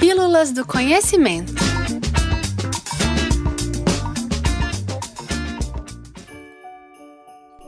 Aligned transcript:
Pílulas 0.00 0.50
do 0.50 0.66
Conhecimento. 0.66 1.52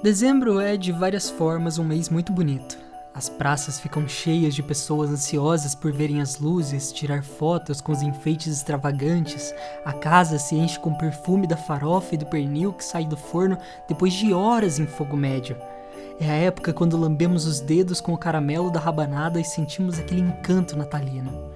Dezembro 0.03 0.59
é, 0.59 0.79
de 0.79 0.93
várias 0.93 1.29
formas, 1.29 1.79
um 1.79 1.85
mês 1.85 2.09
muito 2.09 2.33
bonito. 2.33 2.79
As 3.15 3.29
praças 3.29 3.79
ficam 3.79 4.09
cheias 4.09 4.55
de 4.55 4.63
pessoas 4.63 5.11
ansiosas 5.11 5.75
por 5.75 5.93
verem 5.93 6.23
as 6.23 6.39
luzes, 6.39 6.91
tirar 6.91 7.23
fotos 7.23 7.83
com 7.83 7.93
os 7.93 8.01
enfeites 8.01 8.57
extravagantes. 8.57 9.55
A 9.85 9.93
casa 9.93 10.39
se 10.39 10.55
enche 10.55 10.81
com 10.81 10.89
o 10.89 10.99
perfume 10.99 11.47
da 11.47 11.59
farofa 11.59 12.15
e 12.15 12.19
do 12.19 12.25
pernil 12.25 12.73
que 12.73 12.83
sai 12.83 13.05
do 13.05 13.17
forno 13.17 13.59
depois 13.87 14.15
de 14.15 14.33
horas 14.33 14.79
em 14.79 14.87
fogo 14.87 15.19
médio. 15.19 15.55
É 16.19 16.31
a 16.31 16.35
época 16.35 16.73
quando 16.73 16.97
lambemos 16.97 17.45
os 17.45 17.61
dedos 17.61 18.01
com 18.01 18.15
o 18.15 18.19
caramelo 18.19 18.71
da 18.71 18.81
rabanada 18.81 19.39
e 19.39 19.45
sentimos 19.45 19.99
aquele 19.99 20.23
encanto 20.23 20.79
natalino. 20.79 21.53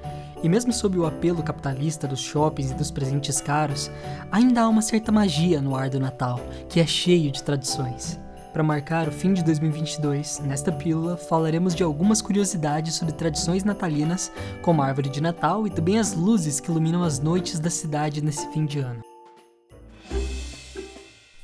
E 0.47 0.49
mesmo 0.49 0.73
sob 0.73 0.97
o 0.97 1.05
apelo 1.05 1.43
capitalista 1.43 2.07
dos 2.07 2.21
shoppings 2.21 2.71
e 2.71 2.75
dos 2.75 2.89
presentes 2.89 3.41
caros, 3.41 3.91
ainda 4.31 4.63
há 4.63 4.69
uma 4.69 4.81
certa 4.81 5.11
magia 5.11 5.61
no 5.61 5.75
ar 5.75 5.91
do 5.91 5.99
Natal, 5.99 6.39
que 6.69 6.79
é 6.79 6.87
cheio 6.87 7.33
de 7.33 7.43
tradições. 7.43 8.17
Para 8.53 8.63
marcar 8.63 9.09
o 9.09 9.11
fim 9.11 9.33
de 9.33 9.43
2022, 9.43 10.39
nesta 10.45 10.71
pílula 10.71 11.17
falaremos 11.17 11.75
de 11.75 11.83
algumas 11.83 12.23
curiosidades 12.23 12.95
sobre 12.95 13.13
tradições 13.13 13.65
natalinas, 13.65 14.31
como 14.63 14.83
a 14.83 14.87
árvore 14.87 15.09
de 15.09 15.21
Natal 15.21 15.67
e 15.67 15.71
também 15.71 15.99
as 15.99 16.15
luzes 16.15 16.61
que 16.61 16.71
iluminam 16.71 17.03
as 17.03 17.19
noites 17.19 17.59
da 17.59 17.69
cidade 17.69 18.23
nesse 18.23 18.49
fim 18.53 18.67
de 18.67 18.79
ano. 18.79 19.03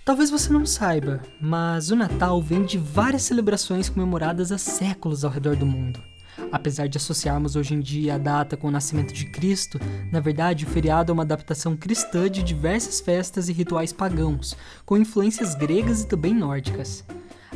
Talvez 0.05 0.30
você 0.30 0.52
não 0.52 0.65
saiba, 0.65 1.21
mas 1.41 1.91
o 1.91 1.96
Natal 1.96 2.41
vem 2.41 2.65
de 2.65 2.79
várias 2.79 3.23
celebrações 3.23 3.88
comemoradas 3.88 4.52
há 4.52 4.59
séculos 4.59 5.24
ao 5.24 5.30
redor 5.32 5.57
do 5.57 5.66
mundo. 5.66 6.12
Apesar 6.52 6.87
de 6.87 6.98
associarmos 6.98 7.56
hoje 7.56 7.74
em 7.74 7.80
dia 7.80 8.16
a 8.16 8.19
data 8.19 8.59
com 8.59 8.69
o 8.69 8.70
nascimento 8.70 9.15
de 9.15 9.24
Cristo, 9.24 9.80
na 10.12 10.20
verdade 10.20 10.66
o 10.66 10.69
feriado 10.69 11.10
é 11.10 11.15
uma 11.15 11.23
adaptação 11.23 11.74
cristã 11.74 12.30
de 12.30 12.43
diversas 12.43 13.01
festas 13.01 13.49
e 13.49 13.54
rituais 13.54 13.90
pagãos, 13.90 14.54
com 14.85 14.99
influências 14.99 15.54
gregas 15.54 16.02
e 16.02 16.07
também 16.07 16.35
nórdicas. 16.35 17.02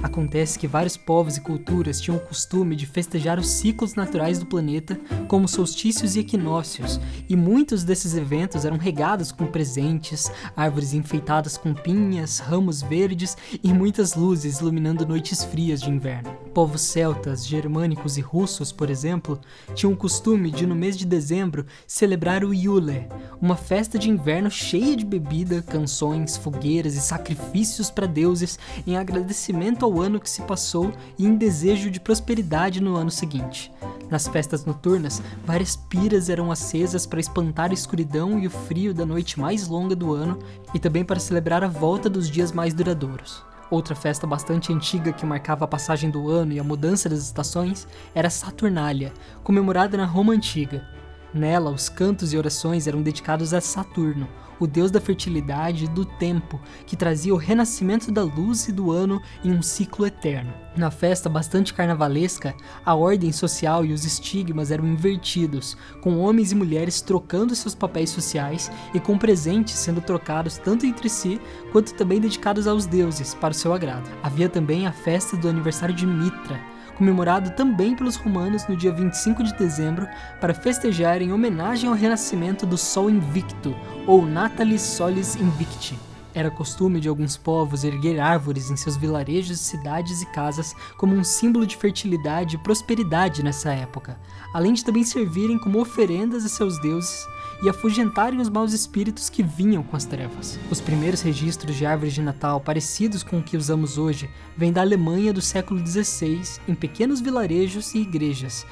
Acontece 0.02 0.58
que 0.58 0.69
vários 0.69 0.97
povos 0.97 1.36
e 1.36 1.41
culturas 1.41 2.00
tinham 2.00 2.19
o 2.19 2.20
costume 2.20 2.77
de 2.77 2.86
festejar 2.86 3.39
os 3.39 3.48
ciclos 3.48 3.94
naturais 3.94 4.39
do 4.39 4.47
planeta, 4.47 5.00
como 5.27 5.48
solstícios 5.48 6.16
e 6.16 6.20
equinócios, 6.20 7.00
e 7.28 7.34
muitos 7.34 7.83
desses 7.83 8.14
eventos 8.14 8.64
eram 8.64 8.77
regados 8.77 9.33
com 9.33 9.47
presentes, 9.47 10.30
árvores 10.55 10.92
enfeitadas 10.92 11.56
com 11.56 11.72
pinhas, 11.72 12.39
ramos 12.39 12.83
verdes 12.83 13.36
e 13.62 13.72
muitas 13.72 14.14
luzes 14.14 14.61
iluminando 14.61 15.06
noites 15.06 15.42
frias 15.44 15.80
de 15.80 15.91
inverno. 15.91 16.30
Povos 16.52 16.83
celtas, 16.83 17.47
germânicos 17.47 18.17
e 18.17 18.20
russos, 18.20 18.72
por 18.72 18.91
exemplo, 18.91 19.41
tinham 19.74 19.92
o 19.92 19.97
costume 19.97 20.50
de, 20.50 20.67
no 20.67 20.74
mês 20.74 20.97
de 20.97 21.06
dezembro, 21.06 21.67
celebrar 21.86 22.44
o 22.44 22.52
Yule, 22.52 23.08
uma 23.41 23.56
festa 23.56 23.98
de 23.98 24.11
inverno 24.11 24.50
cheia 24.50 24.97
de 24.97 25.05
bebida, 25.05 25.62
canções, 25.62 26.36
fogueiras 26.36 26.94
e 26.94 27.00
sacrifícios 27.00 27.91
para 27.91 28.06
deuses 28.06 28.58
em 28.86 28.97
agradecimento 28.97 29.86
ao 29.87 30.01
ano 30.01 30.20
que 30.20 30.29
se 30.29 30.42
passou 30.42 30.92
e 31.17 31.25
em 31.25 31.37
desejo 31.37 31.91
de 31.91 32.01
prosperidade 32.01 32.83
no 32.83 32.97
ano 32.97 33.11
seguinte. 33.11 33.73
Nas 34.11 34.27
festas 34.27 34.65
noturnas, 34.65 35.23
várias 35.45 35.77
piras 35.77 36.29
eram 36.29 36.51
acesas 36.51 37.06
para 37.06 37.20
espantar 37.20 37.70
a 37.70 37.75
escuridão 37.75 38.39
e 38.39 38.47
o 38.47 38.51
frio 38.51 38.92
da 38.92 39.07
noite 39.07 39.41
mais 39.41 39.69
longa 39.69 39.97
do 39.97 40.12
ano 40.12 40.39
e 40.75 40.79
também 40.79 41.05
para 41.05 41.20
celebrar 41.20 41.64
a 41.64 41.69
volta 41.69 42.11
dos 42.11 42.29
dias 42.29 42.53
mais 42.53 42.75
duradouros. 42.75 43.45
Outra 43.70 43.97
festa 43.97 44.27
bastante 44.27 44.73
antiga 44.73 45.12
que 45.12 45.27
marcava 45.27 45.64
a 45.64 45.69
passagem 45.69 46.11
do 46.11 46.31
ano 46.31 46.53
e 46.53 46.61
a 46.61 46.64
mudança 46.64 47.09
das 47.09 47.20
estações 47.20 47.87
era 48.14 48.31
Saturnália, 48.31 49.12
comemorada 49.42 49.97
na 49.97 50.05
Roma 50.05 50.33
Antiga. 50.33 50.95
Nela, 51.37 51.70
os 51.70 51.91
cantos 51.91 52.33
e 52.33 52.39
orações 52.39 52.87
eram 52.87 53.03
dedicados 53.03 53.53
a 53.53 53.61
Saturno, 53.61 54.27
o 54.59 54.67
deus 54.67 54.91
da 54.91 54.98
fertilidade 54.98 55.84
e 55.84 55.89
do 55.89 56.06
tempo, 56.06 56.59
que 56.87 56.97
trazia 56.97 57.34
o 57.34 57.37
renascimento 57.37 58.11
da 58.11 58.23
luz 58.23 58.69
e 58.69 58.73
do 58.73 58.91
ano 58.91 59.20
em 59.45 59.52
um 59.52 59.61
ciclo 59.61 60.07
eterno. 60.07 60.55
Na 60.74 60.91
festa 60.91 61.29
bastante 61.29 61.74
carnavalesca, 61.74 62.55
a 62.85 62.95
ordem 62.95 63.33
social 63.33 63.85
e 63.85 63.92
os 63.92 64.07
estigmas 64.07 64.70
eram 64.70 64.86
invertidos, 64.86 65.77
com 66.01 66.19
homens 66.19 66.52
e 66.52 66.55
mulheres 66.55 67.02
trocando 67.02 67.55
seus 67.55 67.74
papéis 67.74 68.08
sociais 68.08 68.70
e 68.95 68.98
com 68.98 69.18
presentes 69.18 69.74
sendo 69.74 70.01
trocados 70.01 70.57
tanto 70.57 70.86
entre 70.86 71.11
si 71.11 71.39
quanto 71.70 71.92
também 71.92 72.18
dedicados 72.18 72.67
aos 72.67 72.86
deuses 72.86 73.35
para 73.35 73.53
o 73.53 73.55
seu 73.55 73.74
agrado. 73.74 74.08
Havia 74.23 74.48
também 74.48 74.86
a 74.86 74.92
festa 74.92 75.36
do 75.36 75.51
aniversário 75.51 75.95
de 75.95 76.07
Mitra, 76.07 76.58
comemorado 76.96 77.51
também 77.51 77.95
pelos 77.95 78.17
romanos 78.17 78.67
no 78.67 78.77
dia 78.77 78.92
25 78.92 79.42
de 79.42 79.55
dezembro 79.55 80.08
para 80.40 80.55
festejar 80.55 81.20
em 81.23 81.33
homenagem 81.33 81.89
ao 81.89 81.95
renascimento 81.95 82.67
do 82.67 82.77
Sol 82.79 83.11
Invicto, 83.11 83.77
ou 84.07 84.27
Natalis 84.27 84.83
Solis 84.83 85.36
Invicti. 85.36 85.98
Era 86.35 86.51
costume 86.51 87.01
de 87.01 87.08
alguns 87.08 87.36
povos 87.36 87.83
erguer 87.83 88.20
árvores 88.20 88.70
em 88.70 88.77
seus 88.77 88.96
vilarejos, 88.96 89.58
cidades 89.58 90.20
e 90.20 90.27
casas 90.27 90.74
como 90.98 91.14
um 91.14 91.24
símbolo 91.24 91.67
de 91.67 91.77
fertilidade 91.77 92.56
e 92.56 92.58
prosperidade 92.58 93.42
nessa 93.42 93.73
época, 93.73 94.18
além 94.52 94.74
de 94.74 94.85
também 94.85 95.02
servirem 95.02 95.58
como 95.58 95.80
oferendas 95.80 96.45
a 96.45 96.48
seus 96.48 96.79
deuses 96.83 97.27
e 97.62 97.68
afugentarem 97.68 98.40
os 98.40 98.48
maus 98.48 98.72
espíritos 98.72 99.30
que 99.30 99.42
vinham 99.42 99.83
com 99.83 99.96
as 99.96 100.05
trevas. 100.05 100.58
Os 100.70 100.80
primeiros 100.80 101.22
registros 101.22 101.77
de 101.77 101.86
árvores 101.86 102.14
de 102.14 102.22
Natal 102.22 102.61
parecidos 102.61 103.22
com 103.22 103.39
o 103.39 103.42
que 103.42 103.56
usamos 103.56 103.98
hoje 103.98 104.28
vêm 104.56 104.72
da 104.72 104.80
Alemanha 104.80 105.33
do 105.33 105.40
século 105.40 105.84
XVI, 105.84 106.42
em 106.68 106.74
pequenos 106.74 107.20
vilarejos 107.20 107.94
e 107.94 107.98
igrejas, 107.98 108.67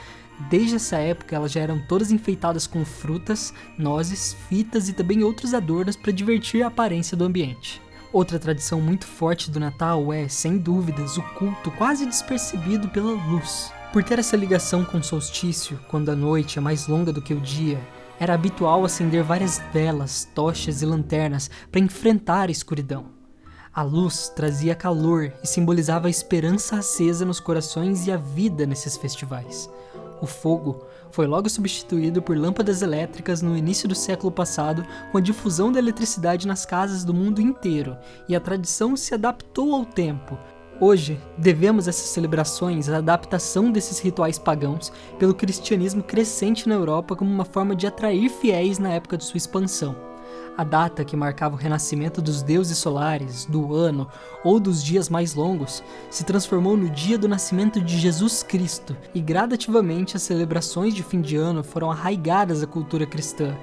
Desde 0.50 0.76
essa 0.76 0.96
época, 0.96 1.36
elas 1.36 1.52
já 1.52 1.60
eram 1.60 1.78
todas 1.78 2.10
enfeitadas 2.10 2.66
com 2.66 2.84
frutas, 2.84 3.54
nozes, 3.78 4.36
fitas 4.48 4.88
e 4.88 4.92
também 4.92 5.22
outros 5.22 5.54
adornos 5.54 5.96
para 5.96 6.12
divertir 6.12 6.62
a 6.62 6.66
aparência 6.66 7.16
do 7.16 7.24
ambiente. 7.24 7.80
Outra 8.12 8.38
tradição 8.38 8.80
muito 8.80 9.06
forte 9.06 9.50
do 9.50 9.60
Natal 9.60 10.12
é, 10.12 10.28
sem 10.28 10.58
dúvidas, 10.58 11.16
o 11.16 11.22
culto 11.34 11.70
quase 11.72 12.06
despercebido 12.06 12.88
pela 12.88 13.12
luz. 13.12 13.72
Por 13.92 14.02
ter 14.02 14.18
essa 14.18 14.36
ligação 14.36 14.84
com 14.84 14.98
o 14.98 15.04
solstício, 15.04 15.78
quando 15.88 16.10
a 16.10 16.16
noite 16.16 16.58
é 16.58 16.62
mais 16.62 16.86
longa 16.88 17.12
do 17.12 17.22
que 17.22 17.34
o 17.34 17.40
dia, 17.40 17.80
era 18.19 18.34
habitual 18.34 18.84
acender 18.84 19.22
várias 19.22 19.60
velas, 19.72 20.28
tochas 20.34 20.82
e 20.82 20.86
lanternas 20.86 21.50
para 21.70 21.80
enfrentar 21.80 22.48
a 22.48 22.52
escuridão. 22.52 23.06
A 23.72 23.82
luz 23.82 24.28
trazia 24.28 24.75
calor 24.75 25.32
e 25.42 25.47
simbolizava 25.47 26.06
a 26.06 26.10
esperança 26.10 26.76
acesa 26.76 27.25
nos 27.25 27.41
corações 27.41 28.06
e 28.06 28.12
a 28.12 28.16
vida 28.16 28.64
nesses 28.66 28.97
festivais. 28.97 29.69
O 30.22 30.26
fogo 30.26 30.86
foi 31.10 31.26
logo 31.26 31.48
substituído 31.48 32.22
por 32.22 32.36
lâmpadas 32.36 32.82
elétricas 32.82 33.42
no 33.42 33.56
início 33.56 33.88
do 33.88 33.94
século 33.94 34.32
passado, 34.32 34.86
com 35.10 35.19
a 35.19 35.20
difusão 35.20 35.70
da 35.70 35.78
eletricidade 35.78 36.46
nas 36.46 36.64
casas 36.64 37.04
do 37.04 37.12
mundo 37.12 37.41
inteiro, 37.41 37.96
e 38.28 38.34
a 38.34 38.41
tradição 38.41 38.96
se 38.96 39.12
adaptou 39.12 39.75
ao 39.75 39.84
tempo. 39.84 40.38
Hoje, 40.80 41.20
devemos 41.38 41.86
essas 41.86 42.08
celebrações 42.08 42.88
à 42.88 42.96
adaptação 42.96 43.70
desses 43.70 44.00
rituais 44.00 44.40
pagãos 44.40 44.92
pelo 45.20 45.32
cristianismo 45.32 46.02
crescente 46.02 46.68
na 46.68 46.74
Europa 46.74 47.14
como 47.14 47.30
uma 47.30 47.44
forma 47.44 47.76
de 47.76 47.86
atrair 47.86 48.28
fiéis 48.28 48.80
na 48.80 48.90
época 48.90 49.16
de 49.16 49.24
sua 49.24 49.38
expansão. 49.38 49.94
A 50.56 50.64
data 50.64 51.04
que 51.04 51.16
marcava 51.16 51.54
o 51.54 51.58
renascimento 51.58 52.20
dos 52.20 52.42
deuses 52.42 52.78
solares, 52.78 53.44
do 53.44 53.72
ano 53.72 54.08
ou 54.44 54.58
dos 54.58 54.82
dias 54.82 55.08
mais 55.08 55.34
longos 55.34 55.82
se 56.10 56.24
transformou 56.24 56.76
no 56.76 56.90
dia 56.90 57.16
do 57.16 57.28
nascimento 57.28 57.80
de 57.80 57.96
Jesus 57.96 58.42
Cristo, 58.42 58.96
e 59.14 59.20
gradativamente 59.20 60.16
as 60.16 60.22
celebrações 60.22 60.92
de 60.92 61.04
fim 61.04 61.20
de 61.20 61.36
ano 61.36 61.62
foram 61.62 61.90
arraigadas 61.90 62.62
à 62.62 62.66
cultura 62.66 63.06
cristã. 63.06 63.56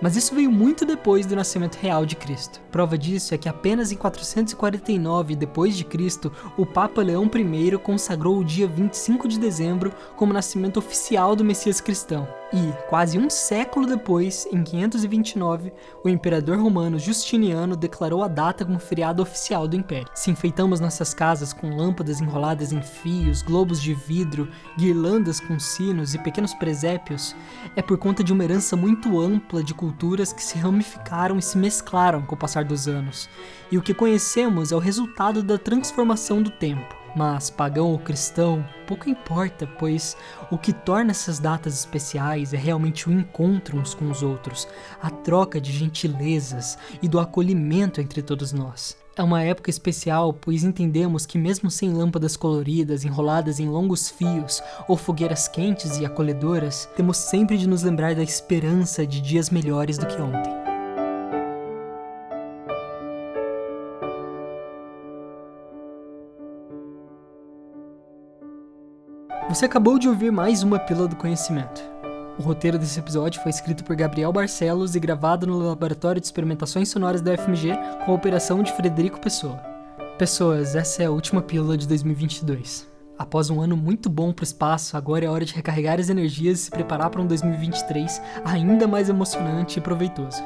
Mas 0.00 0.16
isso 0.16 0.34
veio 0.34 0.50
muito 0.50 0.86
depois 0.86 1.26
do 1.26 1.36
nascimento 1.36 1.76
real 1.76 2.06
de 2.06 2.16
Cristo. 2.16 2.60
Prova 2.70 2.96
disso 2.96 3.34
é 3.34 3.38
que 3.38 3.48
apenas 3.48 3.92
em 3.92 3.96
449 3.96 5.36
depois 5.36 5.76
de 5.76 5.84
Cristo, 5.84 6.32
o 6.56 6.64
Papa 6.64 7.02
Leão 7.02 7.30
I 7.34 7.78
consagrou 7.78 8.38
o 8.38 8.44
dia 8.44 8.66
25 8.66 9.28
de 9.28 9.38
dezembro 9.38 9.92
como 10.16 10.32
nascimento 10.32 10.78
oficial 10.78 11.36
do 11.36 11.44
Messias 11.44 11.80
cristão. 11.80 12.39
E, 12.52 12.72
quase 12.88 13.16
um 13.16 13.30
século 13.30 13.86
depois, 13.86 14.44
em 14.50 14.64
529, 14.64 15.72
o 16.02 16.08
imperador 16.08 16.58
romano 16.58 16.98
Justiniano 16.98 17.76
declarou 17.76 18.24
a 18.24 18.28
data 18.28 18.64
como 18.64 18.80
feriado 18.80 19.22
oficial 19.22 19.68
do 19.68 19.76
império. 19.76 20.08
Se 20.14 20.32
enfeitamos 20.32 20.80
nossas 20.80 21.14
casas 21.14 21.52
com 21.52 21.76
lâmpadas 21.76 22.20
enroladas 22.20 22.72
em 22.72 22.82
fios, 22.82 23.40
globos 23.40 23.80
de 23.80 23.94
vidro, 23.94 24.48
guirlandas 24.76 25.38
com 25.38 25.60
sinos 25.60 26.12
e 26.12 26.18
pequenos 26.18 26.52
presépios, 26.52 27.36
é 27.76 27.82
por 27.82 27.96
conta 27.98 28.24
de 28.24 28.32
uma 28.32 28.42
herança 28.42 28.76
muito 28.76 29.20
ampla 29.20 29.62
de 29.62 29.72
culturas 29.72 30.32
que 30.32 30.42
se 30.42 30.58
ramificaram 30.58 31.38
e 31.38 31.42
se 31.42 31.56
mesclaram 31.56 32.22
com 32.22 32.34
o 32.34 32.38
passar 32.38 32.64
dos 32.64 32.88
anos. 32.88 33.28
E 33.70 33.78
o 33.78 33.82
que 33.82 33.94
conhecemos 33.94 34.72
é 34.72 34.74
o 34.76 34.80
resultado 34.80 35.40
da 35.40 35.56
transformação 35.56 36.42
do 36.42 36.50
tempo. 36.50 36.99
Mas 37.14 37.50
pagão 37.50 37.90
ou 37.90 37.98
cristão, 37.98 38.64
pouco 38.86 39.08
importa, 39.08 39.66
pois 39.66 40.16
o 40.50 40.56
que 40.56 40.72
torna 40.72 41.10
essas 41.10 41.38
datas 41.38 41.74
especiais 41.74 42.54
é 42.54 42.56
realmente 42.56 43.08
o 43.08 43.12
encontro 43.12 43.78
uns 43.78 43.94
com 43.94 44.10
os 44.10 44.22
outros, 44.22 44.68
a 45.02 45.10
troca 45.10 45.60
de 45.60 45.72
gentilezas 45.72 46.78
e 47.02 47.08
do 47.08 47.18
acolhimento 47.18 48.00
entre 48.00 48.22
todos 48.22 48.52
nós. 48.52 48.96
É 49.16 49.22
uma 49.22 49.42
época 49.42 49.68
especial, 49.68 50.32
pois 50.32 50.64
entendemos 50.64 51.26
que, 51.26 51.36
mesmo 51.36 51.70
sem 51.70 51.92
lâmpadas 51.92 52.36
coloridas 52.36 53.04
enroladas 53.04 53.58
em 53.58 53.68
longos 53.68 54.08
fios 54.08 54.62
ou 54.88 54.96
fogueiras 54.96 55.48
quentes 55.48 55.98
e 55.98 56.06
acolhedoras, 56.06 56.88
temos 56.96 57.16
sempre 57.18 57.58
de 57.58 57.68
nos 57.68 57.82
lembrar 57.82 58.14
da 58.14 58.22
esperança 58.22 59.06
de 59.06 59.20
dias 59.20 59.50
melhores 59.50 59.98
do 59.98 60.06
que 60.06 60.20
ontem. 60.20 60.59
Você 69.48 69.64
acabou 69.64 69.98
de 69.98 70.08
ouvir 70.08 70.30
mais 70.30 70.62
uma 70.62 70.78
Pílula 70.78 71.08
do 71.08 71.16
Conhecimento. 71.16 71.82
O 72.38 72.42
roteiro 72.42 72.78
desse 72.78 73.00
episódio 73.00 73.40
foi 73.42 73.50
escrito 73.50 73.82
por 73.82 73.96
Gabriel 73.96 74.32
Barcelos 74.32 74.94
e 74.94 75.00
gravado 75.00 75.46
no 75.46 75.58
Laboratório 75.58 76.20
de 76.20 76.26
Experimentações 76.26 76.88
Sonoras 76.88 77.20
da 77.20 77.32
UFMG 77.32 77.72
com 78.04 78.12
a 78.12 78.14
operação 78.14 78.62
de 78.62 78.72
Frederico 78.72 79.20
Pessoa. 79.20 79.56
Pessoas, 80.18 80.76
essa 80.76 81.02
é 81.02 81.06
a 81.06 81.10
última 81.10 81.42
pílula 81.42 81.76
de 81.76 81.88
2022. 81.88 82.86
Após 83.18 83.50
um 83.50 83.60
ano 83.60 83.76
muito 83.76 84.08
bom 84.08 84.32
para 84.32 84.42
o 84.42 84.44
espaço, 84.44 84.96
agora 84.96 85.24
é 85.24 85.28
hora 85.28 85.44
de 85.44 85.54
recarregar 85.54 85.98
as 85.98 86.08
energias 86.08 86.60
e 86.60 86.62
se 86.64 86.70
preparar 86.70 87.10
para 87.10 87.20
um 87.20 87.26
2023 87.26 88.22
ainda 88.44 88.86
mais 88.86 89.08
emocionante 89.08 89.78
e 89.78 89.82
proveitoso. 89.82 90.42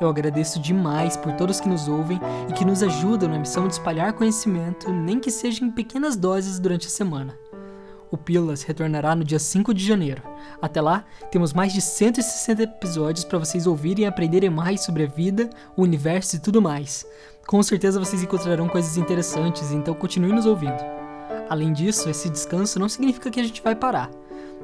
Eu 0.00 0.08
agradeço 0.08 0.60
demais 0.60 1.16
por 1.16 1.32
todos 1.32 1.60
que 1.60 1.68
nos 1.68 1.88
ouvem 1.88 2.20
e 2.48 2.52
que 2.52 2.64
nos 2.64 2.82
ajudam 2.82 3.28
na 3.28 3.38
missão 3.38 3.66
de 3.66 3.74
espalhar 3.74 4.12
conhecimento, 4.14 4.90
nem 4.92 5.20
que 5.20 5.30
seja 5.30 5.64
em 5.64 5.70
pequenas 5.70 6.16
doses 6.16 6.58
durante 6.58 6.86
a 6.86 6.90
semana 6.90 7.45
o 8.10 8.16
Pílulas 8.16 8.62
retornará 8.62 9.14
no 9.14 9.24
dia 9.24 9.38
5 9.38 9.74
de 9.74 9.84
janeiro. 9.84 10.22
Até 10.60 10.80
lá, 10.80 11.04
temos 11.30 11.52
mais 11.52 11.72
de 11.72 11.80
160 11.80 12.62
episódios 12.62 13.24
para 13.24 13.38
vocês 13.38 13.66
ouvirem 13.66 14.04
e 14.04 14.06
aprenderem 14.06 14.50
mais 14.50 14.82
sobre 14.82 15.04
a 15.04 15.06
vida, 15.06 15.50
o 15.76 15.82
universo 15.82 16.36
e 16.36 16.38
tudo 16.38 16.62
mais. 16.62 17.06
Com 17.46 17.62
certeza 17.62 18.00
vocês 18.00 18.22
encontrarão 18.22 18.68
coisas 18.68 18.96
interessantes, 18.96 19.70
então 19.72 19.94
continue 19.94 20.32
nos 20.32 20.46
ouvindo. 20.46 20.82
Além 21.48 21.72
disso, 21.72 22.08
esse 22.08 22.28
descanso 22.28 22.78
não 22.78 22.88
significa 22.88 23.30
que 23.30 23.40
a 23.40 23.44
gente 23.44 23.62
vai 23.62 23.74
parar. 23.74 24.10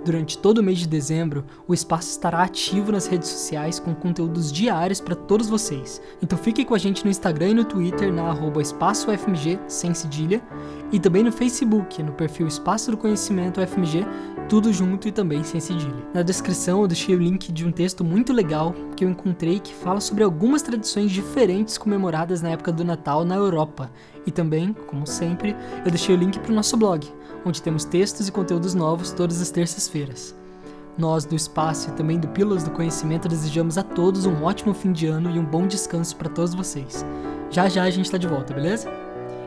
Durante 0.05 0.37
todo 0.37 0.59
o 0.59 0.63
mês 0.63 0.79
de 0.79 0.89
dezembro, 0.89 1.45
o 1.67 1.73
espaço 1.73 2.11
estará 2.11 2.43
ativo 2.43 2.91
nas 2.91 3.07
redes 3.07 3.29
sociais 3.29 3.79
com 3.79 3.95
conteúdos 3.95 4.51
diários 4.51 5.01
para 5.01 5.15
todos 5.15 5.49
vocês. 5.49 6.03
Então 6.21 6.37
fique 6.37 6.65
com 6.65 6.75
a 6.75 6.79
gente 6.79 7.05
no 7.05 7.11
Instagram 7.11 7.51
e 7.51 7.55
no 7.55 7.65
Twitter 7.65 8.13
na 8.13 8.35
@espaçofmg 8.61 9.61
sem 9.69 9.95
cedilha 9.95 10.43
e 10.91 10.99
também 10.99 11.23
no 11.23 11.31
Facebook, 11.31 12.03
no 12.03 12.13
perfil 12.13 12.49
Espaço 12.49 12.91
do 12.91 12.97
Conhecimento 12.97 13.61
FMG, 13.61 14.05
tudo 14.49 14.73
junto 14.73 15.07
e 15.07 15.13
também 15.13 15.45
sem 15.45 15.61
cedilha. 15.61 16.05
Na 16.13 16.23
descrição 16.23 16.83
eu 16.83 16.89
deixei 16.89 17.15
o 17.15 17.19
link 17.19 17.53
de 17.53 17.65
um 17.65 17.71
texto 17.71 18.05
muito 18.05 18.33
legal 18.33 18.75
que 18.97 19.05
eu 19.05 19.09
encontrei 19.09 19.61
que 19.61 19.73
fala 19.73 20.01
sobre 20.01 20.25
algumas 20.25 20.63
tradições 20.63 21.13
diferentes 21.13 21.79
comemoradas 21.79 22.43
na 22.43 22.51
época 22.51 22.73
do 22.73 22.85
Natal 22.85 23.25
na 23.25 23.37
Europa. 23.37 23.91
E 24.27 24.31
também, 24.31 24.73
como 24.87 25.07
sempre, 25.07 25.57
eu 25.85 25.91
deixei 25.91 26.15
o 26.15 26.19
link 26.19 26.39
para 26.39 26.53
o 26.53 26.55
nosso 26.55 26.77
blog 26.77 27.07
onde 27.45 27.63
temos 27.63 27.85
textos 27.85 28.29
e 28.29 28.33
conteúdos 28.33 28.75
novos 28.75 29.13
todas 29.13 29.41
as 29.41 29.51
terças-feiras. 29.51 30.35
Nós, 30.97 31.25
do 31.25 31.35
Espaço 31.35 31.89
e 31.89 31.93
também 31.93 32.19
do 32.19 32.29
Pílulas 32.29 32.65
do 32.65 32.71
Conhecimento, 32.71 33.29
desejamos 33.29 33.79
a 33.79 33.83
todos 33.83 34.27
um 34.27 34.43
ótimo 34.45 34.75
fim 34.75 34.93
de 34.93 35.07
ano 35.07 35.31
e 35.31 35.39
um 35.39 35.45
bom 35.45 35.67
descanso 35.67 36.15
para 36.17 36.29
todos 36.29 36.55
vocês. 36.55 37.05
Já 37.51 37.69
já 37.69 37.85
a 37.85 37.91
gente 37.91 38.07
está 38.07 38.19
de 38.19 38.29
volta, 38.29 38.53
beleza? 38.53 38.91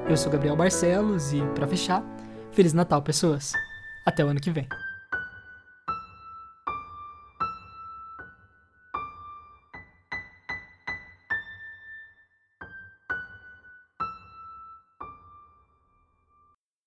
Eu 0.10 0.18
sou 0.18 0.31
Gabriel 0.31 0.56
Barcelos 0.56 1.33
e, 1.33 1.42
para 1.54 1.68
fechar, 1.68 2.04
Feliz 2.51 2.74
Natal, 2.74 3.01
pessoas! 3.01 3.54
Até 4.06 4.24
o 4.24 4.28
ano 4.28 4.39
que 4.39 4.51
vem! 4.51 4.68